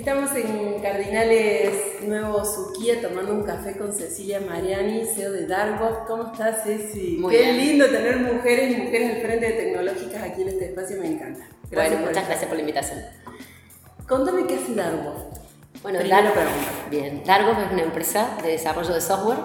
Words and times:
Estamos 0.00 0.34
en 0.34 0.80
Cardinales 0.80 2.00
Nuevo 2.06 2.42
Suquía 2.42 3.02
tomando 3.02 3.34
un 3.34 3.42
café 3.42 3.76
con 3.76 3.92
Cecilia 3.92 4.40
Mariani, 4.40 5.04
CEO 5.04 5.30
de 5.30 5.46
Darkwood. 5.46 6.06
¿Cómo 6.06 6.32
estás, 6.32 6.64
Ceci? 6.64 7.18
Muy 7.20 7.36
Qué 7.36 7.42
bien. 7.42 7.56
lindo 7.58 7.84
tener 7.84 8.16
mujeres 8.16 8.78
y 8.78 8.80
mujeres 8.80 9.16
al 9.16 9.20
frente 9.20 9.46
de 9.46 9.52
tecnológicas 9.52 10.22
aquí 10.22 10.40
en 10.40 10.48
este 10.48 10.64
espacio, 10.70 10.96
me 10.98 11.06
encanta. 11.06 11.46
bueno, 11.70 11.98
muchas 11.98 12.26
gracias 12.26 12.46
por 12.46 12.54
la 12.54 12.60
invitación. 12.60 12.98
Contame 14.08 14.46
qué 14.46 14.54
hace 14.54 14.74
Darkwood. 14.74 15.38
Bueno, 15.82 15.98
Dargo, 16.08 16.32
bien, 16.90 17.22
Dargo 17.26 17.50
es 17.60 17.70
una 17.70 17.82
empresa 17.82 18.38
de 18.42 18.52
desarrollo 18.52 18.94
de 18.94 19.02
software, 19.02 19.38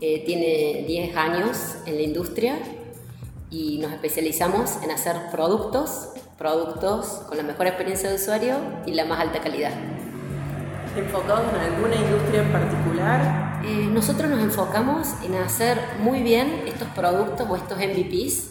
eh, 0.00 0.22
tiene 0.24 0.84
10 0.86 1.16
años 1.16 1.78
en 1.86 1.96
la 1.96 2.02
industria 2.02 2.56
y 3.50 3.78
nos 3.78 3.90
especializamos 3.92 4.80
en 4.84 4.92
hacer 4.92 5.16
productos, 5.32 6.10
productos 6.42 7.22
con 7.28 7.36
la 7.36 7.44
mejor 7.44 7.68
experiencia 7.68 8.08
de 8.08 8.16
usuario 8.16 8.56
y 8.84 8.94
la 8.94 9.04
más 9.04 9.20
alta 9.20 9.40
calidad. 9.40 9.70
¿Enfocados 10.96 11.44
en 11.54 11.60
alguna 11.60 11.94
industria 11.94 12.42
en 12.42 12.50
particular? 12.50 13.62
Eh, 13.64 13.88
nosotros 13.92 14.28
nos 14.28 14.40
enfocamos 14.40 15.06
en 15.22 15.36
hacer 15.36 15.78
muy 16.00 16.20
bien 16.24 16.64
estos 16.66 16.88
productos 16.88 17.48
o 17.48 17.54
estos 17.54 17.78
MVPs 17.78 18.50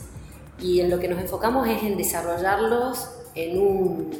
y 0.61 0.79
en 0.79 0.89
lo 0.89 0.99
que 0.99 1.09
nos 1.09 1.19
enfocamos 1.19 1.67
es 1.67 1.83
en 1.83 1.97
desarrollarlos 1.97 3.09
en 3.35 3.61
un 3.61 4.11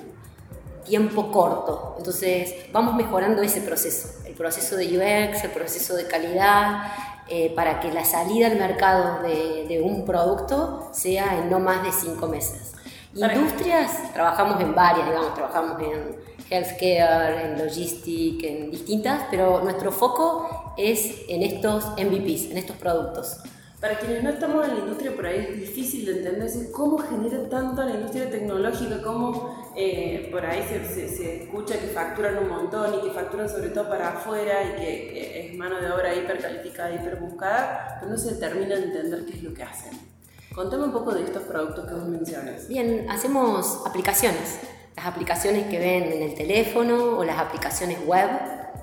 tiempo 0.84 1.32
corto. 1.32 1.96
Entonces 1.98 2.54
vamos 2.74 2.96
mejorando 2.96 3.42
ese 3.42 3.62
proceso, 3.62 4.10
el 4.26 4.34
proceso 4.34 4.76
de 4.76 4.88
UX, 4.88 5.46
el 5.46 5.52
proceso 5.52 5.96
de 5.96 6.08
calidad, 6.08 6.92
eh, 7.30 7.54
para 7.56 7.80
que 7.80 7.90
la 7.94 8.04
salida 8.04 8.48
al 8.48 8.58
mercado 8.58 9.24
de, 9.24 9.66
de 9.70 9.82
un 9.82 10.04
producto 10.04 10.90
sea 10.92 11.38
en 11.38 11.50
no 11.50 11.62
más 11.62 11.84
de 11.84 11.94
cinco 11.94 12.28
meses. 12.28 12.74
Industrias, 13.14 14.14
trabajamos 14.14 14.62
en 14.62 14.74
varias, 14.74 15.06
digamos, 15.08 15.34
trabajamos 15.34 15.82
en 15.82 16.16
healthcare, 16.50 17.46
en 17.46 17.58
logistic, 17.66 18.44
en 18.44 18.72
distintas, 18.72 19.24
pero 19.30 19.62
nuestro 19.62 19.92
foco 19.92 20.74
es 20.78 21.24
en 21.28 21.44
estos 21.44 21.86
MVPs, 21.98 22.52
en 22.52 22.58
estos 22.58 22.76
productos. 22.78 23.38
Para 23.82 23.98
quienes 23.98 24.24
no 24.24 24.30
estamos 24.30 24.66
en 24.68 24.76
la 24.76 24.80
industria, 24.82 25.16
por 25.16 25.26
ahí 25.26 25.40
es 25.50 25.60
difícil 25.60 26.06
de 26.06 26.12
entender 26.20 26.44
es 26.46 26.54
decir, 26.54 26.72
cómo 26.72 27.00
genera 27.00 27.50
tanto 27.50 27.82
la 27.84 27.92
industria 27.92 28.30
tecnológica, 28.30 29.02
cómo 29.02 29.72
eh, 29.76 30.30
por 30.32 30.46
ahí 30.46 30.62
se, 30.70 30.86
se- 30.86 31.10
se 31.10 31.44
escucha 31.44 31.80
que 31.80 31.88
facturan 31.88 32.38
un 32.38 32.48
montón 32.48 32.94
y 33.00 33.02
que 33.08 33.10
facturan 33.12 33.50
sobre 33.50 33.70
todo 33.70 33.90
para 33.90 34.10
afuera 34.10 34.54
y 34.64 34.80
que 34.80 35.20
eh, 35.20 35.48
es 35.52 35.58
mano 35.58 35.82
de 35.82 35.92
obra 35.92 36.14
hipercalificada, 36.14 36.94
hiperbuscada, 36.94 37.98
pero 38.00 38.12
no 38.12 38.18
se 38.18 38.36
termina 38.36 38.76
de 38.76 38.84
entender 38.84 39.26
qué 39.26 39.34
es 39.34 39.44
lo 39.44 39.52
que 39.54 39.64
hacen. 39.64 40.11
Contame 40.54 40.84
un 40.84 40.92
poco 40.92 41.14
de 41.14 41.24
estos 41.24 41.44
productos 41.44 41.86
que 41.86 41.94
vos 41.94 42.06
mencionas. 42.06 42.68
Bien, 42.68 43.06
hacemos 43.10 43.84
aplicaciones. 43.86 44.60
Las 44.98 45.06
aplicaciones 45.06 45.68
que 45.68 45.80
ven 45.80 46.12
en 46.12 46.22
el 46.24 46.36
teléfono 46.36 47.18
o 47.18 47.24
las 47.24 47.40
aplicaciones 47.40 48.06
web, 48.06 48.30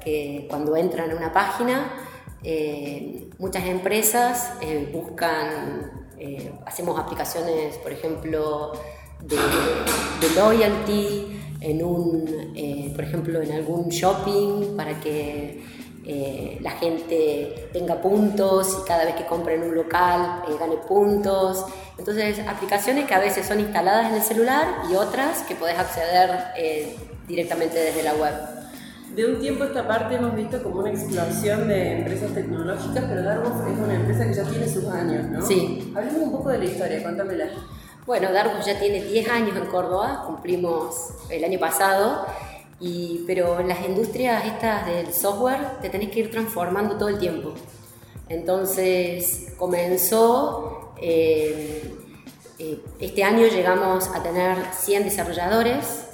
que 0.00 0.47
cuando 0.48 0.75
entran 0.77 1.10
a 1.10 1.14
una 1.14 1.33
página, 1.33 1.92
eh, 2.42 3.28
muchas 3.38 3.66
empresas 3.66 4.52
eh, 4.62 4.88
buscan, 4.92 6.08
eh, 6.19 6.52
hacemos 6.64 6.98
aplicaciones, 6.98 7.77
por 7.77 7.92
ejemplo, 7.92 8.72
de, 9.20 9.36
de 9.36 10.34
loyalty, 10.34 11.38
en 11.60 11.84
un, 11.84 12.53
eh, 12.55 12.92
por 12.94 13.05
ejemplo, 13.05 13.42
en 13.42 13.53
algún 13.53 13.88
shopping 13.88 14.77
para 14.77 14.98
que 15.00 15.62
eh, 16.11 16.56
la 16.62 16.70
gente 16.70 17.69
tenga 17.70 18.01
puntos 18.01 18.78
y 18.81 18.89
cada 18.89 19.05
vez 19.05 19.14
que 19.14 19.27
compra 19.27 19.53
en 19.53 19.62
un 19.62 19.75
local 19.75 20.42
eh, 20.48 20.56
gane 20.59 20.77
puntos. 20.78 21.67
Entonces, 21.98 22.39
aplicaciones 22.48 23.05
que 23.05 23.12
a 23.12 23.19
veces 23.19 23.47
son 23.47 23.61
instaladas 23.61 24.09
en 24.09 24.15
el 24.15 24.23
celular 24.23 24.69
y 24.91 24.95
otras 24.95 25.42
que 25.42 25.55
podés 25.55 25.78
acceder 25.78 26.31
eh, 26.56 26.97
directamente 27.27 27.78
desde 27.78 28.03
la 28.03 28.15
web. 28.15 28.33
De 29.15 29.27
un 29.27 29.39
tiempo 29.39 29.65
a 29.65 29.67
esta 29.67 29.87
parte 29.87 30.15
hemos 30.15 30.34
visto 30.34 30.62
como 30.62 30.81
una 30.81 30.92
explosión 30.92 31.69
de 31.69 31.99
empresas 31.99 32.32
tecnológicas, 32.32 33.05
pero 33.06 33.22
Darwin 33.22 33.53
es 33.75 33.78
una 33.78 33.94
empresa 33.94 34.27
que 34.27 34.32
ya 34.32 34.44
tiene 34.44 34.66
sus 34.66 34.87
años, 34.87 35.27
¿no? 35.27 35.47
Sí. 35.47 35.93
Hablemos 35.94 36.22
un 36.22 36.32
poco 36.32 36.49
de 36.49 36.59
la 36.59 36.65
historia, 36.65 37.03
contámela. 37.03 37.50
Bueno, 38.06 38.32
Dargus 38.32 38.65
ya 38.65 38.78
tiene 38.78 39.05
10 39.05 39.28
años 39.28 39.55
en 39.55 39.66
Córdoba, 39.66 40.22
cumplimos 40.25 41.11
el 41.28 41.44
año 41.44 41.59
pasado, 41.59 42.25
y, 42.81 43.25
pero 43.27 43.62
las 43.62 43.84
industrias 43.84 44.44
estas 44.44 44.87
del 44.87 45.12
software 45.12 45.81
te 45.81 45.91
tenés 45.91 46.11
que 46.11 46.21
ir 46.21 46.31
transformando 46.31 46.97
todo 46.97 47.09
el 47.09 47.19
tiempo. 47.19 47.55
Entonces 48.28 49.53
comenzó, 49.56 50.94
eh, 51.00 51.94
eh, 52.59 52.81
este 53.00 53.25
año 53.25 53.47
llegamos 53.47 54.09
a 54.09 54.22
tener 54.22 54.56
100 54.72 55.05
desarrolladores 55.05 56.05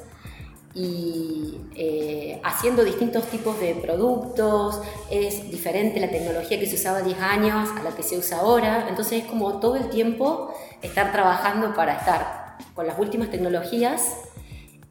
y 0.74 1.60
eh, 1.76 2.40
haciendo 2.42 2.84
distintos 2.84 3.24
tipos 3.26 3.60
de 3.60 3.74
productos, 3.74 4.80
es 5.10 5.50
diferente 5.50 6.00
la 6.00 6.10
tecnología 6.10 6.58
que 6.58 6.66
se 6.66 6.74
usaba 6.74 7.00
10 7.00 7.20
años 7.20 7.68
a 7.78 7.82
la 7.82 7.90
que 7.94 8.02
se 8.02 8.18
usa 8.18 8.40
ahora, 8.40 8.86
entonces 8.88 9.22
es 9.22 9.28
como 9.28 9.60
todo 9.60 9.76
el 9.76 9.88
tiempo 9.90 10.52
estar 10.82 11.12
trabajando 11.12 11.74
para 11.74 11.94
estar 11.94 12.58
con 12.74 12.86
las 12.86 12.98
últimas 12.98 13.30
tecnologías. 13.30 14.02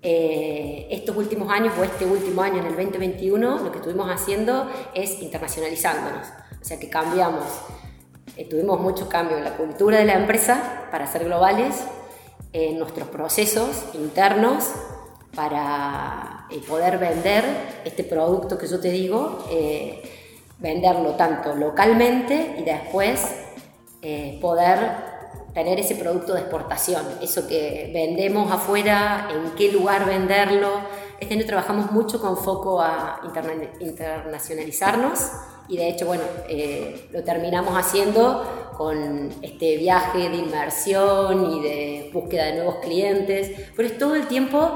Eh, 0.03 0.87
estos 0.91 1.15
últimos 1.15 1.49
años 1.49 1.73
o 1.79 1.83
este 1.83 2.05
último 2.05 2.41
año 2.41 2.57
en 2.59 2.65
el 2.65 2.75
2021 2.75 3.59
lo 3.59 3.71
que 3.71 3.77
estuvimos 3.77 4.09
haciendo 4.11 4.69
es 4.93 5.21
internacionalizándonos, 5.21 6.27
o 6.61 6.65
sea 6.65 6.77
que 6.77 6.89
cambiamos, 6.89 7.45
eh, 8.35 8.45
tuvimos 8.49 8.81
mucho 8.81 9.07
cambio 9.07 9.37
en 9.37 9.45
la 9.45 9.55
cultura 9.55 9.99
de 9.99 10.05
la 10.05 10.15
empresa 10.15 10.87
para 10.91 11.07
ser 11.07 11.23
globales, 11.23 11.85
en 12.53 12.77
nuestros 12.77 13.07
procesos 13.07 13.83
internos 13.95 14.65
para 15.35 16.45
eh, 16.51 16.61
poder 16.67 16.99
vender 16.99 17.43
este 17.83 18.03
producto 18.03 18.57
que 18.57 18.67
yo 18.67 18.79
te 18.79 18.91
digo, 18.91 19.45
eh, 19.49 20.03
venderlo 20.59 21.11
tanto 21.11 21.55
localmente 21.55 22.55
y 22.59 22.63
después 22.63 23.19
eh, 24.03 24.37
poder 24.39 25.12
tener 25.53 25.79
ese 25.79 25.95
producto 25.95 26.33
de 26.33 26.41
exportación, 26.41 27.03
eso 27.21 27.47
que 27.47 27.91
vendemos 27.93 28.51
afuera, 28.51 29.29
en 29.31 29.51
qué 29.55 29.71
lugar 29.71 30.05
venderlo. 30.05 30.69
Este 31.19 31.35
año 31.35 31.45
trabajamos 31.45 31.91
mucho 31.91 32.19
con 32.19 32.35
foco 32.37 32.81
a 32.81 33.21
interna- 33.23 33.69
internacionalizarnos 33.79 35.31
y 35.69 35.77
de 35.77 35.89
hecho, 35.89 36.05
bueno, 36.05 36.23
eh, 36.49 37.07
lo 37.11 37.23
terminamos 37.23 37.75
haciendo 37.77 38.43
con 38.77 39.29
este 39.41 39.77
viaje 39.77 40.29
de 40.29 40.35
inmersión 40.37 41.51
y 41.53 41.61
de 41.61 42.09
búsqueda 42.11 42.45
de 42.45 42.55
nuevos 42.55 42.75
clientes, 42.77 43.51
pero 43.75 43.87
es 43.87 43.97
todo 43.97 44.15
el 44.15 44.27
tiempo 44.27 44.71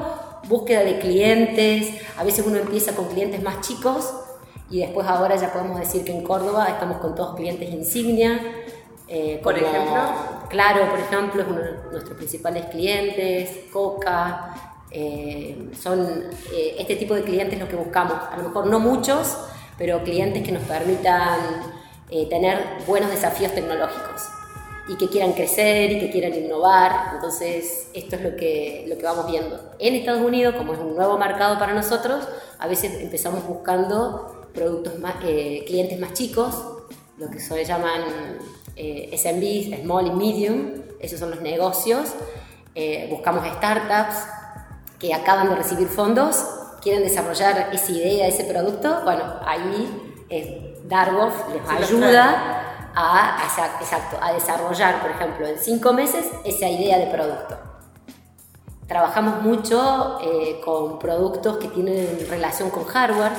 búsqueda 0.48 0.84
de 0.84 0.98
clientes, 1.00 1.92
a 2.16 2.24
veces 2.24 2.46
uno 2.46 2.56
empieza 2.58 2.94
con 2.94 3.06
clientes 3.08 3.42
más 3.42 3.60
chicos 3.60 4.14
y 4.70 4.80
después 4.80 5.06
ahora 5.06 5.34
ya 5.36 5.52
podemos 5.52 5.80
decir 5.80 6.04
que 6.04 6.12
en 6.12 6.22
Córdoba 6.22 6.66
estamos 6.68 6.98
con 6.98 7.14
todos 7.14 7.34
clientes 7.36 7.68
insignia. 7.70 8.40
Eh, 9.08 9.40
Por 9.42 9.56
ejemplo. 9.56 10.38
Claro, 10.48 10.88
por 10.88 10.98
ejemplo, 10.98 11.42
es 11.42 11.48
uno 11.48 11.60
de 11.60 11.72
nuestros 11.92 12.16
principales 12.16 12.66
clientes, 12.66 13.50
Coca, 13.72 14.54
eh, 14.90 15.70
son 15.78 16.24
eh, 16.52 16.76
este 16.78 16.96
tipo 16.96 17.14
de 17.14 17.22
clientes 17.22 17.58
los 17.58 17.68
que 17.68 17.76
buscamos. 17.76 18.14
A 18.30 18.36
lo 18.36 18.44
mejor 18.44 18.66
no 18.66 18.80
muchos, 18.80 19.36
pero 19.76 20.02
clientes 20.02 20.42
que 20.42 20.52
nos 20.52 20.62
permitan 20.62 21.38
eh, 22.10 22.26
tener 22.28 22.58
buenos 22.86 23.10
desafíos 23.10 23.52
tecnológicos 23.54 24.22
y 24.88 24.96
que 24.96 25.08
quieran 25.08 25.34
crecer 25.34 25.92
y 25.92 26.00
que 26.00 26.10
quieran 26.10 26.34
innovar. 26.34 27.12
Entonces, 27.14 27.90
esto 27.92 28.16
es 28.16 28.22
lo 28.22 28.36
que, 28.36 28.86
lo 28.88 28.96
que 28.96 29.02
vamos 29.02 29.30
viendo. 29.30 29.60
En 29.78 29.94
Estados 29.94 30.22
Unidos, 30.22 30.54
como 30.56 30.72
es 30.72 30.78
un 30.78 30.96
nuevo 30.96 31.18
mercado 31.18 31.58
para 31.58 31.74
nosotros, 31.74 32.26
a 32.58 32.66
veces 32.66 32.98
empezamos 33.02 33.46
buscando 33.46 34.48
productos 34.54 34.98
más, 34.98 35.16
clientes 35.16 36.00
más 36.00 36.14
chicos, 36.14 36.54
lo 37.18 37.28
que 37.30 37.38
se 37.38 37.64
llaman 37.64 38.00
eh, 38.78 39.10
SMBs, 39.12 39.82
Small 39.82 40.06
y 40.06 40.10
Medium, 40.12 40.70
esos 41.00 41.18
son 41.18 41.30
los 41.30 41.40
negocios. 41.40 42.14
Eh, 42.74 43.08
buscamos 43.10 43.44
startups 43.56 44.16
que 44.98 45.12
acaban 45.12 45.48
de 45.48 45.56
recibir 45.56 45.88
fondos, 45.88 46.44
quieren 46.80 47.02
desarrollar 47.02 47.70
esa 47.72 47.92
idea, 47.92 48.26
ese 48.26 48.44
producto. 48.44 49.00
Bueno, 49.04 49.24
ahí 49.44 50.24
eh, 50.30 50.80
Darboff 50.84 51.34
les 51.52 51.62
los 51.62 51.90
ayuda 51.90 52.90
a, 52.94 53.42
a 53.42 53.44
exacto, 53.80 54.16
a 54.20 54.32
desarrollar, 54.32 55.00
por 55.00 55.10
ejemplo, 55.10 55.46
en 55.46 55.58
cinco 55.58 55.92
meses 55.92 56.26
esa 56.44 56.68
idea 56.68 56.98
de 56.98 57.06
producto. 57.06 57.56
Trabajamos 58.86 59.42
mucho 59.42 60.18
eh, 60.22 60.60
con 60.64 60.98
productos 60.98 61.58
que 61.58 61.68
tienen 61.68 62.26
relación 62.30 62.70
con 62.70 62.84
hardware, 62.84 63.32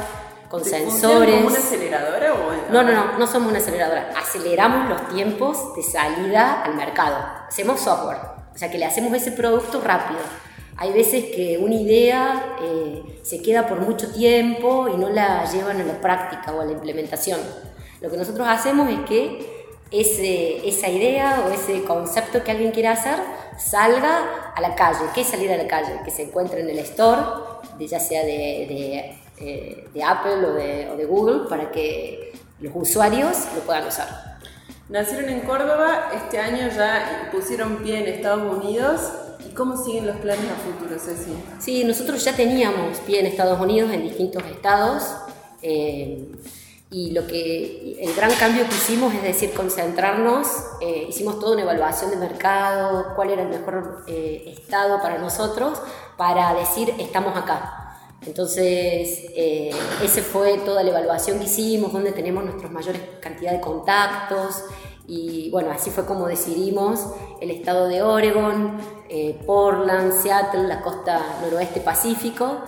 con 0.50 0.62
¿Funcionan 0.62 0.92
sensores. 0.92 1.36
como 1.36 1.48
una 1.48 1.58
aceleradora 1.58 2.34
o 2.34 2.72
No, 2.72 2.84
no, 2.84 2.92
no, 2.92 3.18
no 3.20 3.28
somos 3.28 3.50
una 3.50 3.60
aceleradora. 3.60 4.12
Aceleramos 4.18 4.90
los 4.90 5.10
tiempos 5.10 5.76
de 5.76 5.84
salida 5.84 6.64
al 6.64 6.76
mercado. 6.76 7.18
Hacemos 7.48 7.80
software. 7.80 8.18
O 8.54 8.58
sea 8.58 8.70
que 8.70 8.78
le 8.78 8.86
hacemos 8.86 9.14
ese 9.14 9.32
producto 9.32 9.80
rápido. 9.80 10.20
Hay 10.76 10.92
veces 10.94 11.26
que 11.26 11.60
una 11.62 11.76
idea 11.76 12.56
eh, 12.62 13.20
se 13.22 13.42
queda 13.42 13.68
por 13.68 13.80
mucho 13.82 14.12
tiempo 14.12 14.88
y 14.88 14.98
no 14.98 15.10
la 15.10 15.44
llevan 15.52 15.80
a 15.82 15.84
la 15.84 16.00
práctica 16.00 16.54
o 16.54 16.62
a 16.62 16.66
la 16.66 16.72
implementación. 16.72 17.40
Lo 18.02 18.10
que 18.10 18.18
nosotros 18.18 18.48
hacemos 18.48 18.90
es 18.90 19.00
que 19.02 19.60
ese, 19.92 20.68
esa 20.68 20.88
idea 20.88 21.44
o 21.46 21.52
ese 21.52 21.84
concepto 21.84 22.44
que 22.44 22.52
alguien 22.52 22.72
quiere 22.72 22.90
hacer 22.90 23.16
salga 23.58 24.54
a 24.56 24.62
la 24.62 24.76
calle. 24.76 25.00
¿Qué 25.14 25.22
es 25.22 25.28
salir 25.28 25.52
a 25.52 25.58
la 25.58 25.68
calle? 25.68 26.00
Que 26.06 26.12
se 26.12 26.24
encuentre 26.24 26.62
en 26.62 26.70
el 26.70 26.80
store, 26.80 27.22
de, 27.78 27.88
ya 27.88 28.00
sea 28.00 28.22
de, 28.24 28.30
de, 28.32 29.18
eh, 29.40 29.88
Apple 30.06 30.46
o 30.46 30.54
de, 30.54 30.90
o 30.92 30.98
de 30.98 31.06
Google, 31.06 31.48
para 31.50 31.72
que 31.72 32.34
los 32.60 32.74
usuarios 32.76 33.38
lo 33.56 33.62
puedan 33.62 33.88
usar. 33.88 34.40
Nacieron 34.90 35.30
en 35.30 35.42
Córdoba, 35.42 36.10
este 36.16 36.40
año 36.40 36.68
ya 36.76 37.30
pusieron 37.32 37.78
pie 37.78 38.00
en 38.00 38.08
Estados 38.08 38.58
Unidos. 38.58 39.02
¿Y 39.48 39.54
cómo 39.54 39.78
siguen 39.78 40.08
los 40.08 40.18
planes 40.18 40.46
a 40.52 40.56
futuro, 40.56 41.00
Ceci? 41.00 41.32
Sí, 41.60 41.84
nosotros 41.84 42.24
ya 42.24 42.36
teníamos 42.36 42.98
pie 43.00 43.20
en 43.20 43.28
Estados 43.28 43.60
Unidos, 43.60 43.92
en 43.94 44.04
distintos 44.04 44.44
estados. 44.46 45.04
Eh, 45.62 46.32
y 46.92 47.12
lo 47.12 47.28
que 47.28 47.98
el 48.02 48.16
gran 48.16 48.34
cambio 48.34 48.68
que 48.68 48.74
hicimos 48.74 49.14
es 49.14 49.22
decir, 49.22 49.54
concentrarnos, 49.54 50.48
eh, 50.82 51.06
hicimos 51.08 51.40
toda 51.40 51.54
una 51.54 51.62
evaluación 51.62 52.10
de 52.10 52.18
mercado, 52.18 53.14
cuál 53.16 53.30
era 53.30 53.44
el 53.44 53.50
mejor 53.50 54.06
eh, 54.08 54.56
estado 54.58 55.00
para 55.00 55.20
nosotros, 55.20 55.80
para 56.18 56.56
decir, 56.56 56.96
estamos 56.98 57.38
acá. 57.38 57.89
Entonces, 58.26 59.26
eh, 59.36 59.72
esa 60.04 60.22
fue 60.22 60.58
toda 60.60 60.84
la 60.84 60.90
evaluación 60.90 61.40
que 61.40 61.46
hicimos, 61.46 61.94
donde 61.94 62.12
tenemos 62.12 62.44
nuestras 62.44 62.72
mayores 62.72 63.02
cantidad 63.22 63.52
de 63.52 63.62
contactos. 63.62 64.64
Y 65.08 65.50
bueno, 65.50 65.72
así 65.72 65.90
fue 65.90 66.06
como 66.06 66.28
decidimos 66.28 67.00
el 67.42 67.50
estado 67.50 67.88
de 67.88 68.04
Oregon, 68.04 68.78
Portland, 69.48 70.14
Seattle, 70.22 70.68
la 70.68 70.82
costa 70.82 71.40
noroeste 71.42 71.80
pacífico. 71.80 72.62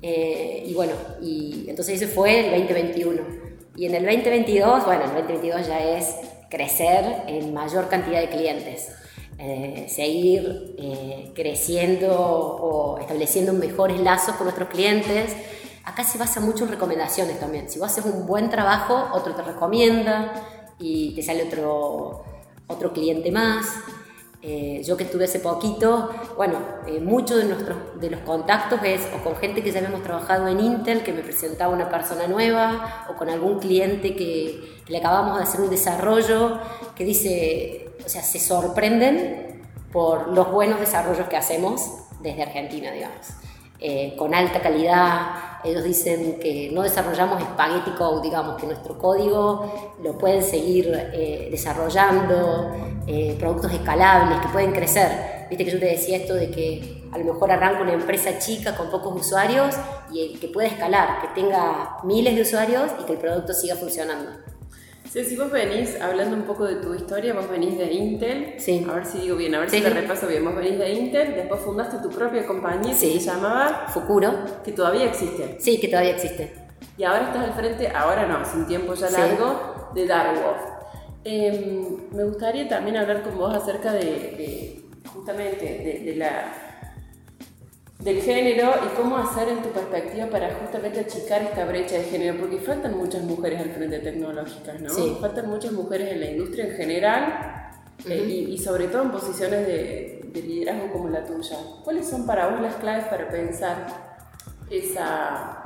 y 0.00 0.72
bueno, 0.74 0.92
y 1.20 1.66
entonces 1.68 2.00
ese 2.00 2.06
fue 2.06 2.54
el 2.54 2.66
2021. 2.66 3.42
Y 3.76 3.86
en 3.86 3.94
el 3.94 4.04
2022, 4.04 4.84
bueno, 4.84 5.04
el 5.04 5.10
2022 5.10 5.66
ya 5.66 5.82
es 5.82 6.14
crecer 6.50 7.22
en 7.26 7.54
mayor 7.54 7.88
cantidad 7.88 8.20
de 8.20 8.28
clientes, 8.28 8.92
eh, 9.44 9.86
seguir 9.88 10.76
eh, 10.78 11.32
creciendo 11.34 12.14
o 12.16 12.98
estableciendo 12.98 13.52
mejores 13.52 13.98
lazos 14.00 14.36
con 14.36 14.44
nuestros 14.44 14.68
clientes. 14.68 15.34
Acá 15.82 16.04
se 16.04 16.16
basa 16.16 16.38
mucho 16.38 16.62
en 16.62 16.70
recomendaciones 16.70 17.40
también. 17.40 17.68
Si 17.68 17.80
vos 17.80 17.90
haces 17.90 18.04
un 18.04 18.24
buen 18.24 18.50
trabajo, 18.50 19.08
otro 19.12 19.34
te 19.34 19.42
recomienda 19.42 20.32
y 20.78 21.12
te 21.16 21.24
sale 21.24 21.42
otro, 21.42 22.22
otro 22.68 22.92
cliente 22.92 23.32
más. 23.32 23.66
Eh, 24.44 24.82
yo 24.84 24.96
que 24.96 25.04
estuve 25.04 25.26
hace 25.26 25.38
poquito, 25.38 26.10
bueno, 26.36 26.58
eh, 26.88 26.98
muchos 26.98 27.36
de, 27.36 27.44
nuestros, 27.44 28.00
de 28.00 28.10
los 28.10 28.20
contactos 28.22 28.80
es 28.82 29.00
o 29.16 29.22
con 29.22 29.36
gente 29.36 29.62
que 29.62 29.70
ya 29.70 29.78
habíamos 29.78 30.02
trabajado 30.02 30.48
en 30.48 30.58
Intel, 30.58 31.04
que 31.04 31.12
me 31.12 31.22
presentaba 31.22 31.72
una 31.72 31.88
persona 31.88 32.26
nueva, 32.26 33.06
o 33.08 33.14
con 33.14 33.28
algún 33.30 33.60
cliente 33.60 34.16
que, 34.16 34.80
que 34.84 34.92
le 34.92 34.98
acabamos 34.98 35.36
de 35.38 35.44
hacer 35.44 35.60
un 35.60 35.70
desarrollo, 35.70 36.58
que 36.96 37.04
dice, 37.04 37.92
o 38.04 38.08
sea, 38.08 38.22
se 38.22 38.40
sorprenden 38.40 39.62
por 39.92 40.26
los 40.28 40.50
buenos 40.50 40.80
desarrollos 40.80 41.28
que 41.28 41.36
hacemos 41.36 41.80
desde 42.20 42.42
Argentina, 42.42 42.90
digamos. 42.90 43.28
Eh, 43.84 44.14
con 44.16 44.32
alta 44.32 44.60
calidad. 44.60 45.58
Ellos 45.64 45.82
dicen 45.82 46.38
que 46.38 46.70
no 46.72 46.82
desarrollamos 46.82 47.42
spaghetti 47.42 47.90
code, 47.98 48.22
digamos, 48.22 48.56
que 48.56 48.66
nuestro 48.66 48.96
código 48.96 49.96
lo 50.00 50.16
pueden 50.16 50.44
seguir 50.44 50.92
eh, 51.12 51.48
desarrollando, 51.50 52.70
eh, 53.08 53.34
productos 53.40 53.72
escalables 53.72 54.38
que 54.38 54.48
pueden 54.52 54.70
crecer. 54.70 55.46
Viste 55.50 55.64
que 55.64 55.70
yo 55.72 55.80
te 55.80 55.86
decía 55.86 56.18
esto 56.18 56.34
de 56.34 56.52
que 56.52 57.08
a 57.10 57.18
lo 57.18 57.24
mejor 57.24 57.50
arranca 57.50 57.82
una 57.82 57.94
empresa 57.94 58.38
chica 58.38 58.76
con 58.76 58.88
pocos 58.88 59.20
usuarios 59.20 59.74
y 60.12 60.38
que 60.38 60.46
pueda 60.46 60.68
escalar, 60.68 61.20
que 61.20 61.40
tenga 61.40 61.98
miles 62.04 62.36
de 62.36 62.42
usuarios 62.42 62.88
y 63.00 63.04
que 63.04 63.14
el 63.14 63.18
producto 63.18 63.52
siga 63.52 63.74
funcionando. 63.74 64.30
Sí, 65.12 65.22
si 65.26 65.36
vos 65.36 65.50
venís, 65.50 66.00
hablando 66.00 66.34
un 66.34 66.44
poco 66.44 66.64
de 66.64 66.76
tu 66.76 66.94
historia, 66.94 67.34
vos 67.34 67.46
venís 67.50 67.76
de 67.76 67.92
Intel. 67.92 68.54
Sí. 68.56 68.86
A 68.88 68.94
ver 68.94 69.04
si 69.04 69.18
digo 69.18 69.36
bien, 69.36 69.54
a 69.54 69.60
ver 69.60 69.68
si 69.68 69.82
te 69.82 69.90
repaso 69.90 70.26
bien. 70.26 70.42
Vos 70.42 70.56
venís 70.56 70.78
de 70.78 70.90
Intel, 70.90 71.34
después 71.34 71.60
fundaste 71.60 71.98
tu 71.98 72.08
propia 72.08 72.46
compañía 72.46 72.94
que 72.98 72.98
se 72.98 73.18
llamaba 73.18 73.88
Fukuro. 73.88 74.32
Que 74.64 74.72
todavía 74.72 75.04
existe. 75.04 75.58
Sí, 75.60 75.78
que 75.78 75.88
todavía 75.88 76.12
existe. 76.12 76.54
Y 76.96 77.04
ahora 77.04 77.26
estás 77.26 77.44
al 77.44 77.52
frente, 77.52 77.88
ahora 77.88 78.26
no, 78.26 78.38
hace 78.38 78.56
un 78.56 78.66
tiempo 78.66 78.94
ya 78.94 79.10
largo, 79.10 79.90
de 79.94 80.06
Darwolf. 80.06 80.62
Em, 81.24 81.98
me 82.12 82.24
gustaría 82.24 82.66
también 82.66 82.96
hablar 82.96 83.22
con 83.22 83.36
vos 83.36 83.54
acerca 83.54 83.92
de, 83.92 84.80
justamente 85.12 86.00
de 86.06 86.16
la 86.16 86.71
del 88.02 88.20
género 88.20 88.72
y 88.84 88.96
cómo 88.96 89.16
hacer 89.16 89.48
en 89.48 89.62
tu 89.62 89.68
perspectiva 89.68 90.26
para 90.26 90.54
justamente 90.56 91.00
achicar 91.00 91.42
esta 91.42 91.64
brecha 91.64 91.98
de 91.98 92.04
género, 92.04 92.38
porque 92.40 92.58
faltan 92.58 92.96
muchas 92.96 93.22
mujeres 93.22 93.60
al 93.60 93.70
frente 93.70 94.00
tecnológicas, 94.00 94.80
¿no? 94.80 94.90
Sí. 94.90 95.16
Faltan 95.20 95.48
muchas 95.48 95.72
mujeres 95.72 96.12
en 96.12 96.20
la 96.20 96.30
industria 96.30 96.66
en 96.66 96.76
general 96.76 97.72
eh, 98.08 98.46
y, 98.48 98.58
sobre 98.58 98.88
todo 98.88 99.02
en 99.02 99.10
posiciones 99.12 99.66
de, 99.66 100.18
liderazgo 100.34 100.90
como 100.92 101.10
la 101.10 101.24
tuya. 101.24 101.56
¿Cuáles 101.84 102.08
son 102.08 102.26
para 102.26 102.48
vos 102.48 102.60
las 102.60 102.74
claves 102.76 103.04
para 103.04 103.28
pensar 103.28 103.86
esa... 104.68 105.58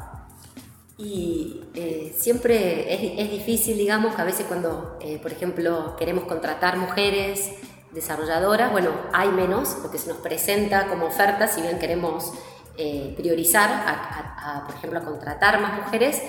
Y 0.98 1.62
eh, 1.74 2.14
siempre 2.16 2.92
es, 2.92 3.26
es, 3.26 3.30
difícil, 3.30 3.76
digamos, 3.76 4.14
que 4.14 4.22
a 4.22 4.24
veces 4.24 4.46
cuando, 4.46 4.98
eh, 5.00 5.18
por 5.20 5.30
ejemplo, 5.30 5.94
queremos 5.98 6.24
contratar 6.24 6.78
mujeres, 6.78 7.52
desarrolladoras, 7.96 8.70
bueno, 8.70 8.90
hay 9.12 9.30
menos, 9.30 9.78
lo 9.82 9.90
que 9.90 9.98
se 9.98 10.08
nos 10.08 10.18
presenta 10.18 10.86
como 10.86 11.06
oferta, 11.06 11.48
si 11.48 11.62
bien 11.62 11.80
queremos 11.80 12.32
eh, 12.76 13.14
priorizar, 13.16 13.68
a, 13.70 14.64
por 14.66 14.76
ejemplo, 14.76 15.00
a 15.00 15.02
contratar 15.02 15.60
más 15.60 15.82
mujeres, 15.82 16.22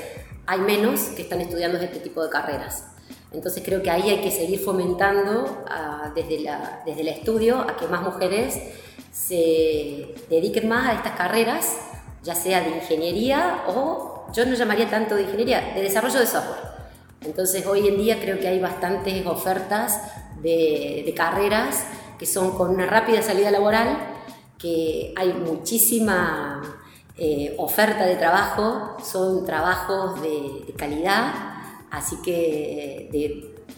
hay 0.48 0.62
menos 0.62 1.02
que 1.16 1.24
están 1.24 1.42
estudiando 1.42 1.78
este 1.78 2.00
tipo 2.00 2.24
de 2.24 2.30
carreras. 2.30 2.86
Entonces 3.32 3.62
creo 3.64 3.84
que 3.84 3.92
ahí 3.92 4.10
hay 4.10 4.22
que 4.22 4.32
seguir 4.32 4.64
fomentando 4.64 5.66
desde, 6.16 6.40
la, 6.40 6.82
desde 6.86 7.02
el 7.02 7.10
estudio 7.10 7.60
a 7.60 7.76
que 7.76 7.86
más 7.88 8.02
mujeres 8.02 8.58
se 9.12 10.16
dediquen 10.30 10.70
más 10.70 10.88
a 10.88 10.94
estas 10.94 11.18
carreras, 11.18 11.76
ya 12.24 12.34
sea 12.34 12.62
de 12.62 12.78
ingeniería 12.78 13.64
o 13.68 14.26
yo 14.34 14.46
no 14.46 14.54
llamaría 14.56 14.90
tanto 14.90 15.16
de 15.16 15.24
ingeniería, 15.24 15.74
de 15.76 15.82
desarrollo 15.82 16.20
de 16.20 16.28
software. 16.28 16.68
Entonces 17.22 17.66
hoy 17.66 17.88
en 17.90 17.98
día 17.98 18.20
creo 18.22 18.40
que 18.40 18.48
hay 18.48 18.60
bastantes 18.60 19.26
ofertas 19.26 20.00
de, 20.42 21.14
carreras 21.16 21.86
que 22.18 22.26
son 22.26 22.52
con 22.52 22.70
una 22.72 22.86
rápida 22.86 23.22
salida 23.22 23.52
laboral, 23.52 23.98
que 24.58 25.14
hay 25.16 25.34
muchísima 25.34 26.62
eh, 27.16 27.56
oferta 27.58 28.06
de 28.06 28.16
trabajo, 28.16 28.98
son 29.04 29.46
trabajos 29.46 30.22
de, 30.22 30.74
calidad, 30.76 31.34
así 31.92 32.18
que, 32.24 33.10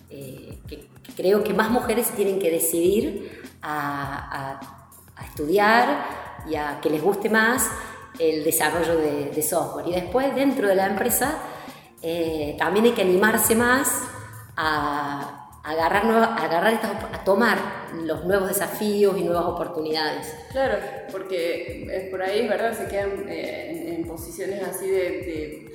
eh, 0.10 0.60
creo 1.16 1.44
que 1.44 1.54
más 1.54 1.70
mujeres 1.70 2.12
tienen 2.12 2.40
que 2.40 2.50
decidir 2.50 3.42
a, 3.62 4.60
estudiar 5.26 6.06
y 6.50 6.56
a 6.56 6.80
que 6.82 6.90
les 6.90 7.02
guste 7.02 7.30
más 7.30 7.70
el 8.18 8.44
desarrollo 8.44 8.96
de, 8.98 9.44
software. 9.44 9.88
Y 9.88 9.92
después 9.92 10.34
dentro 10.34 10.68
de 10.68 10.76
la 10.76 10.88
empresa 10.88 11.38
eh, 12.02 12.56
también 12.58 12.86
hay 12.86 12.92
que 12.92 13.02
animarse 13.02 13.56
más 13.56 14.04
a, 14.56 15.39
agarrar, 15.70 16.06
agarrar 16.40 16.80
a 17.14 17.24
tomar 17.24 17.58
los 17.94 18.26
nuevos 18.26 18.48
desafíos 18.48 19.18
y 19.18 19.24
nuevas 19.24 19.46
oportunidades. 19.46 20.34
Claro, 20.52 20.78
porque 21.12 22.08
por 22.10 22.22
ahí, 22.22 22.48
¿verdad? 22.48 22.76
Se 22.76 22.88
quedan 22.88 23.28
eh, 23.30 23.96
en, 23.96 24.08
posiciones 24.08 24.64
así 24.64 24.90
de, 24.90 25.70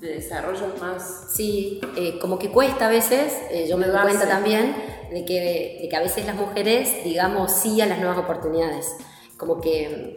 de, 0.00 0.08
desarrollos 0.14 0.80
más... 0.80 1.32
Sí, 1.32 1.80
eh, 1.96 2.18
como 2.20 2.38
que 2.38 2.50
cuesta 2.50 2.86
a 2.86 2.90
veces, 2.90 3.36
eh, 3.50 3.66
yo 3.68 3.76
me 3.78 3.86
doy 3.86 4.00
cuenta 4.00 4.28
también 4.28 4.76
de 5.10 5.24
que, 5.24 5.78
de 5.82 5.88
que 5.88 5.96
a 5.96 6.00
veces 6.00 6.26
las 6.26 6.36
mujeres 6.36 7.02
digamos 7.02 7.52
sí 7.52 7.80
a 7.80 7.86
las 7.86 7.98
nuevas 7.98 8.18
oportunidades. 8.18 8.96
Como 9.36 9.60
que 9.60 10.16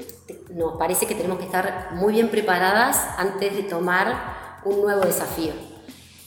nos 0.54 0.78
parece 0.78 1.06
que 1.06 1.16
tenemos 1.16 1.40
que 1.40 1.46
estar 1.46 1.94
muy 1.94 2.14
bien 2.14 2.30
preparadas 2.30 2.98
antes 3.18 3.56
de 3.56 3.64
tomar 3.64 4.60
un 4.66 4.82
nuevo 4.82 5.02
desafío. 5.02 5.54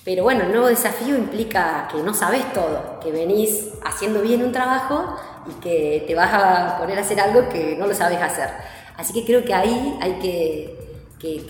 Pero 0.05 0.23
bueno, 0.23 0.43
el 0.43 0.51
nuevo 0.51 0.67
desafío 0.67 1.17
implica 1.17 1.89
que 1.91 2.03
no 2.03 2.13
sabes 2.13 2.53
todo, 2.53 3.01
que 3.01 3.11
venís 3.11 3.71
haciendo 3.85 4.21
bien 4.21 4.45
un 4.45 4.53
trabajo 4.53 5.17
y 5.47 5.61
que 5.61 6.05
te 6.07 6.15
vas 6.15 6.31
a 6.33 6.77
poner 6.79 6.99
a 6.99 7.01
hacer 7.01 7.19
algo 7.21 7.49
que 7.49 7.75
no 7.77 7.87
lo 7.87 7.95
sabes 7.95 8.21
hacer. 8.21 8.51
Así 8.99 9.15
que 9.15 9.25
creo 9.25 9.45
que 9.45 9.55
ahí 9.55 9.99
hay 10.01 10.19
que, 10.19 10.81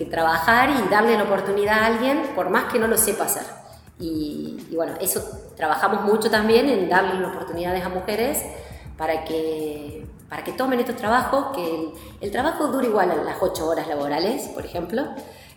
trabajar 0.08 0.70
y 0.70 0.88
darle 0.88 1.16
la 1.16 1.24
oportunidad 1.24 1.80
a 1.80 1.86
alguien 1.86 2.22
por 2.36 2.48
más 2.48 2.72
que 2.72 2.78
no 2.78 2.86
lo 2.86 2.96
sepa 2.96 3.24
hacer. 3.24 3.42
Y, 3.98 4.68
bueno, 4.72 4.94
eso 5.00 5.20
trabajamos 5.56 6.02
mucho 6.02 6.30
también 6.30 6.68
en 6.68 6.88
darle 6.88 7.24
oportunidades 7.26 7.84
a 7.84 7.88
mujeres 7.88 8.44
para 8.96 9.24
que, 9.24 10.06
para 10.28 10.44
que 10.44 10.52
tomen 10.52 10.78
estos 10.78 10.94
trabajos, 10.94 11.56
que 11.56 11.92
el, 12.20 12.30
trabajo 12.30 12.68
dura 12.68 12.86
igual 12.86 13.10
a 13.10 13.16
las 13.16 13.38
8 13.40 13.66
horas 13.66 13.88
laborales, 13.88 14.46
por 14.54 14.64
ejemplo. 14.64 15.06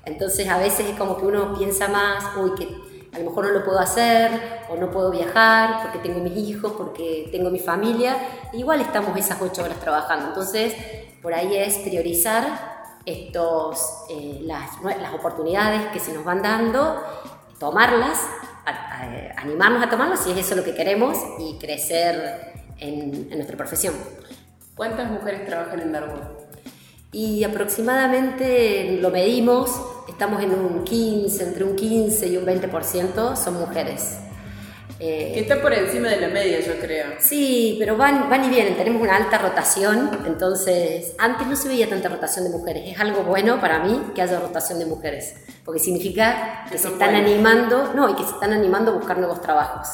Entonces 0.08 0.48
a 0.48 0.58
veces 0.58 0.90
es 0.90 0.98
como 0.98 1.18
que 1.18 1.26
uno 1.26 1.54
piensa 1.58 1.88
más, 1.90 2.24
uy, 2.38 2.56
que 2.56 2.68
a 3.14 3.20
lo 3.20 3.26
mejor 3.26 3.46
no 3.46 3.52
lo 3.52 3.66
puedo 3.66 3.80
hacer 3.80 4.32
o 4.70 4.76
no 4.78 4.90
puedo 4.90 5.12
viajar 5.12 5.82
porque 5.84 6.00
tengo 6.00 6.22
mis 6.22 6.38
hijos, 6.38 6.74
porque 6.78 7.28
tengo 7.32 7.50
mi 7.50 7.60
familia. 7.60 8.16
Igual 8.54 8.82
estamos 8.82 9.18
esas 9.18 9.42
ocho 9.42 9.64
horas 9.64 9.80
trabajando. 9.80 10.28
Entonces, 10.28 10.74
por 11.22 11.34
ahí 11.34 11.56
es 11.58 11.78
priorizar 11.80 12.78
estos, 13.06 14.06
eh, 14.10 14.40
las, 14.44 14.82
las, 14.84 15.14
oportunidades 15.14 15.88
que 15.88 16.00
se 16.00 16.14
nos 16.14 16.24
van 16.24 16.42
dando, 16.42 17.02
tomarlas, 17.60 18.20
animarnos 19.38 19.84
a 19.84 19.90
tomarlas 19.90 20.24
si 20.24 20.32
es 20.32 20.38
eso 20.38 20.56
lo 20.56 20.64
que 20.64 20.76
queremos 20.76 21.18
y 21.40 21.58
crecer 21.58 22.54
en, 22.80 23.28
en 23.32 23.38
nuestra 23.38 23.56
profesión. 23.58 23.94
¿Cuántas 24.76 25.10
mujeres 25.10 25.46
trabajan 25.46 25.80
en 25.80 25.92
Darwood? 25.92 26.47
Y 27.12 27.44
aproximadamente 27.44 29.00
lo 29.02 29.10
medimos, 29.10 29.72
estamos 30.08 30.44
en 30.44 30.52
un 30.52 30.84
15, 30.84 31.44
entre 31.44 31.64
un 31.64 31.76
15 31.76 32.28
y 32.28 32.38
un 32.38 32.46
20% 32.46 33.36
son 33.36 33.54
mujeres. 33.60 34.18
Eh, 35.00 35.32
que 35.34 35.42
está 35.42 35.62
por 35.62 35.72
encima 35.74 36.10
de 36.10 36.20
la 36.20 36.28
media, 36.28 36.60
yo 36.60 36.80
creo. 36.80 37.06
Sí, 37.20 37.76
pero 37.78 37.96
van, 37.98 38.30
van 38.30 38.44
y 38.46 38.50
vienen, 38.50 38.76
tenemos 38.76 39.02
una 39.02 39.16
alta 39.16 39.38
rotación, 39.38 40.10
entonces 40.26 41.14
antes 41.20 41.46
no 41.46 41.56
se 41.56 41.68
veía 41.68 41.88
tanta 41.88 42.10
rotación 42.10 42.46
de 42.46 42.50
mujeres, 42.50 42.84
es 42.88 43.00
algo 43.00 43.22
bueno 43.22 43.62
para 43.62 43.78
mí 43.84 44.02
que 44.16 44.24
haya 44.24 44.40
rotación 44.40 44.80
de 44.80 44.88
mujeres, 44.88 45.36
porque 45.64 45.80
significa 45.80 46.66
que, 46.72 46.80
se 46.80 46.88
están 46.88 47.14
animando, 47.14 47.94
no, 47.94 48.10
y 48.10 48.16
que 48.16 48.24
se 48.24 48.32
están 48.32 48.54
animando 48.54 48.92
a 48.92 48.96
buscar 48.96 49.20
nuevos 49.20 49.40
trabajos. 49.40 49.88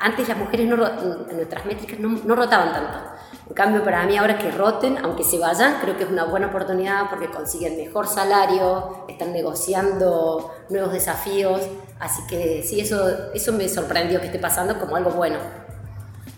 Antes 0.00 0.28
las 0.28 0.38
mujeres 0.38 0.68
no, 0.68 0.86
en 1.28 1.36
nuestras 1.36 1.66
métricas 1.66 1.98
no, 1.98 2.08
no 2.24 2.34
rotaban 2.34 2.72
tanto. 2.72 2.98
En 3.48 3.54
cambio, 3.54 3.82
para 3.82 4.04
mí 4.04 4.16
ahora 4.16 4.38
que 4.38 4.50
roten, 4.50 4.98
aunque 4.98 5.24
se 5.24 5.38
vayan, 5.38 5.80
creo 5.80 5.96
que 5.96 6.04
es 6.04 6.10
una 6.10 6.24
buena 6.24 6.48
oportunidad 6.48 7.08
porque 7.08 7.28
consiguen 7.28 7.76
mejor 7.76 8.06
salario, 8.06 9.04
están 9.08 9.32
negociando 9.32 10.54
nuevos 10.68 10.92
desafíos. 10.92 11.62
Así 11.98 12.22
que 12.28 12.62
sí, 12.62 12.80
eso, 12.80 13.32
eso 13.34 13.52
me 13.52 13.68
sorprendió 13.68 14.20
que 14.20 14.26
esté 14.26 14.38
pasando 14.38 14.78
como 14.78 14.96
algo 14.96 15.10
bueno. 15.12 15.38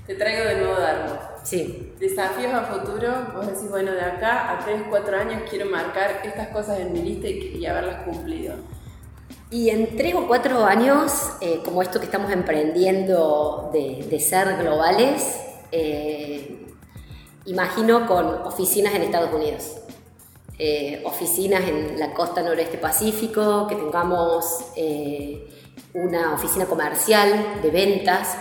Te 0.06 0.14
traigo 0.14 0.44
de 0.44 0.56
nuevo 0.56 0.80
Darmo. 0.80 1.18
Sí. 1.42 1.94
Desafíos 1.98 2.52
a 2.52 2.62
futuro, 2.62 3.08
vos 3.34 3.46
decís, 3.46 3.68
bueno, 3.70 3.92
de 3.92 4.02
acá 4.02 4.52
a 4.52 4.58
3, 4.58 4.82
4 4.88 5.16
años 5.16 5.42
quiero 5.48 5.66
marcar 5.66 6.20
estas 6.24 6.48
cosas 6.48 6.80
en 6.80 6.92
mi 6.92 7.02
lista 7.02 7.28
y, 7.28 7.64
haberlas 7.66 8.02
cumplido. 8.04 8.54
Y 9.52 9.71
en 9.71 9.97
tres 9.97 10.14
o 10.14 10.28
cuatro 10.28 10.64
años, 10.64 11.11
eh, 11.40 11.61
como 11.64 11.83
esto 11.83 11.99
que 11.99 12.04
estamos 12.04 12.30
emprendiendo 12.30 13.71
de, 13.73 14.21
ser 14.21 14.57
globales, 14.59 15.40
eh, 15.73 16.69
imagino 17.47 18.07
con 18.07 18.26
oficinas 18.45 18.95
en 18.95 19.02
Estados 19.02 19.35
Unidos, 19.35 19.78
eh, 20.57 21.02
oficinas 21.04 21.64
en 21.69 21.99
la 21.99 22.14
costa 22.14 22.42
noroeste 22.42 22.78
pacífico, 22.78 23.66
que 23.66 23.75
tengamos 23.75 24.66
una 25.95 26.35
oficina 26.35 26.66
comercial 26.66 27.61
de 27.61 27.71
ventas, 27.71 28.37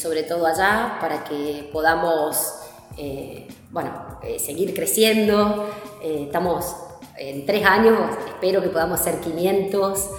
sobre 0.00 0.22
todo 0.22 0.46
allá, 0.46 0.96
para 0.98 1.24
que 1.24 1.68
podamos 1.70 2.54
bueno, 3.70 4.18
seguir 4.38 4.72
creciendo. 4.72 5.68
estamos 6.02 6.85
en 7.18 7.46
tres 7.46 7.64
años, 7.64 7.98
espero 8.26 8.62
que 8.62 8.68
podamos 8.68 9.00
ser 9.00 9.20
500. 9.20 10.10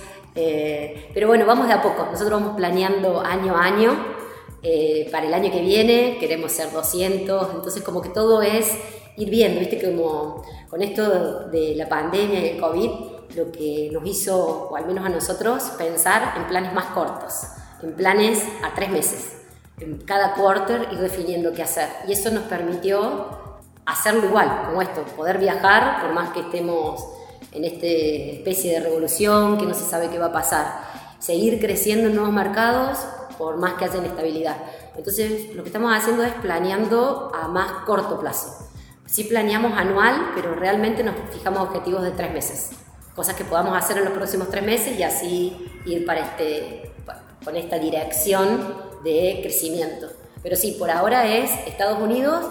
pero 1.13 1.27
bueno, 1.27 1.45
vamos 1.45 1.67
de 1.67 1.73
a 1.73 1.81
poco. 1.81 2.07
Nosotros 2.11 2.41
vamos 2.41 2.55
planeando 2.55 3.21
año 3.21 3.55
a 3.55 3.63
año 3.63 4.17
eh, 4.63 5.07
para 5.11 5.27
el 5.27 5.33
año 5.33 5.51
que 5.51 5.61
viene 5.61 6.17
queremos 6.19 6.51
ser 6.51 6.71
200, 6.71 7.55
entonces 7.55 7.83
como 7.83 8.01
que 8.01 8.09
todo 8.09 8.41
es 8.41 8.71
ir 9.15 9.29
viendo, 9.29 9.59
viste, 9.59 9.79
como 9.79 10.43
con 10.69 10.81
esto 10.81 11.47
de 11.49 11.75
la 11.75 11.87
pandemia 11.87 12.39
y 12.39 12.49
el 12.49 12.59
COVID, 12.59 12.91
lo 13.35 13.51
que 13.51 13.89
nos 13.91 14.05
hizo, 14.05 14.69
o 14.69 14.75
al 14.75 14.85
menos 14.87 15.05
a 15.05 15.09
nosotros, 15.09 15.63
pensar 15.77 16.33
en 16.37 16.47
planes 16.47 16.73
más 16.73 16.85
cortos, 16.87 17.43
en 17.83 17.93
planes 17.93 18.43
a 18.63 18.73
tres 18.73 18.89
meses, 18.89 19.37
en 19.79 19.99
cada 19.99 20.33
quarter 20.33 20.87
ir 20.91 20.99
definiendo 20.99 21.53
qué 21.53 21.61
hacer. 21.61 21.89
Y 22.07 22.13
eso 22.13 22.31
nos 22.31 22.43
permitió 22.43 23.46
hacerlo 23.87 24.25
igual, 24.25 24.63
como 24.67 24.81
esto, 24.81 25.01
poder 25.15 25.39
viajar, 25.39 26.01
por 26.01 26.11
más 26.13 26.31
que 26.31 26.41
estemos 26.41 27.03
en 27.53 27.63
esta 27.63 27.87
especie 27.87 28.73
de 28.73 28.81
revolución, 28.81 29.57
que 29.57 29.65
no 29.65 29.73
se 29.73 29.85
sabe 29.85 30.09
qué 30.09 30.19
va 30.19 30.27
a 30.27 30.31
pasar, 30.33 30.81
seguir 31.19 31.59
creciendo 31.59 32.09
en 32.09 32.15
nuevos 32.15 32.33
mercados, 32.33 32.99
por 33.37 33.57
más 33.57 33.73
que 33.73 33.85
haya 33.85 33.97
inestabilidad. 33.97 34.57
Entonces, 34.95 35.55
lo 35.55 35.63
que 35.63 35.69
estamos 35.69 35.95
haciendo 35.95 36.23
es 36.23 36.33
planeando 36.33 37.31
a 37.33 37.47
más 37.47 37.85
corto 37.85 38.19
plazo. 38.19 38.67
Sí 39.05 39.23
planeamos 39.23 39.77
anual, 39.77 40.31
pero 40.35 40.53
realmente 40.53 41.03
nos 41.03 41.15
fijamos 41.31 41.61
objetivos 41.61 42.03
de 42.03 42.11
tres 42.11 42.33
meses. 42.33 42.71
Cosas 43.15 43.35
que 43.35 43.45
podamos 43.45 43.77
hacer 43.77 43.97
en 43.97 44.05
los 44.05 44.13
próximos 44.13 44.49
tres 44.49 44.63
meses 44.63 44.99
y 44.99 45.03
así 45.03 45.81
ir 45.85 46.05
para 46.05 46.19
este, 46.21 46.91
con 47.45 47.55
esta 47.55 47.79
dirección 47.79 48.75
de 49.03 49.39
crecimiento. 49.41 50.07
Pero 50.43 50.55
sí, 50.55 50.75
por 50.77 50.91
ahora 50.91 51.25
es 51.25 51.51
Estados 51.67 51.99
Unidos, 51.99 52.45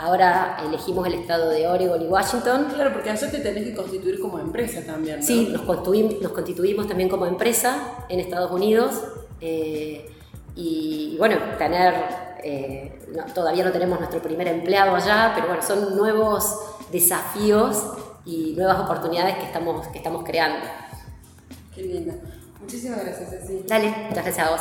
Ahora 0.00 0.56
elegimos 0.64 1.06
el 1.06 1.12
estado 1.12 1.50
de 1.50 1.68
Oregon 1.68 2.00
y 2.00 2.06
Washington. 2.06 2.68
Claro, 2.72 2.90
porque 2.94 3.10
allá 3.10 3.30
te 3.30 3.38
tenés 3.40 3.64
que 3.64 3.74
constituir 3.74 4.18
como 4.18 4.38
empresa 4.38 4.80
también. 4.86 5.20
¿no? 5.20 5.22
Sí, 5.22 5.50
nos 5.52 5.60
constituimos, 5.60 6.22
nos 6.22 6.32
constituimos 6.32 6.88
también 6.88 7.10
como 7.10 7.26
empresa 7.26 8.06
en 8.08 8.18
Estados 8.18 8.50
Unidos. 8.50 8.98
Eh, 9.42 10.10
y, 10.56 11.16
bueno, 11.18 11.36
tener, 11.58 11.94
eh, 12.42 12.98
todavía 13.34 13.62
no 13.62 13.72
tenemos 13.72 13.98
nuestro 13.98 14.22
primer 14.22 14.48
empleado 14.48 14.96
allá, 14.96 15.32
pero 15.34 15.48
bueno, 15.48 15.62
son 15.62 15.94
nuevos 15.94 16.58
desafíos 16.90 17.84
y 18.24 18.54
nuevas 18.56 18.80
oportunidades 18.80 19.36
que 19.36 19.44
estamos, 19.44 19.86
que 19.88 19.98
estamos 19.98 20.24
creando. 20.24 20.66
Qué 21.74 21.82
lindo. 21.82 22.14
Muchísimas 22.58 23.04
gracias, 23.04 23.28
Ceci. 23.28 23.64
Dale, 23.66 23.88
muchas 24.08 24.24
gracias 24.24 24.46
a 24.46 24.50
vos. 24.50 24.60